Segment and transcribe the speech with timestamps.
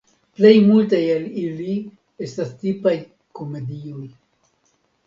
[0.37, 1.75] Plej multaj el ili
[2.29, 2.95] estas tipaj
[3.43, 4.05] komedioj.